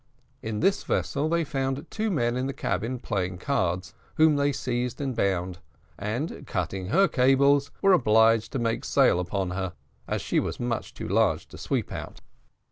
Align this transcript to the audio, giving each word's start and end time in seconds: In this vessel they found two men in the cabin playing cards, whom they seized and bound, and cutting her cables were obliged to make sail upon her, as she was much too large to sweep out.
In 0.41 0.61
this 0.61 0.83
vessel 0.83 1.29
they 1.29 1.43
found 1.43 1.85
two 1.91 2.09
men 2.09 2.35
in 2.35 2.47
the 2.47 2.53
cabin 2.53 2.97
playing 2.97 3.37
cards, 3.37 3.93
whom 4.15 4.35
they 4.35 4.51
seized 4.51 4.99
and 4.99 5.15
bound, 5.15 5.59
and 5.99 6.47
cutting 6.47 6.87
her 6.87 7.07
cables 7.07 7.69
were 7.83 7.93
obliged 7.93 8.51
to 8.53 8.57
make 8.57 8.83
sail 8.83 9.19
upon 9.19 9.51
her, 9.51 9.73
as 10.07 10.23
she 10.23 10.39
was 10.39 10.59
much 10.59 10.95
too 10.95 11.07
large 11.07 11.47
to 11.49 11.57
sweep 11.59 11.91
out. 11.91 12.19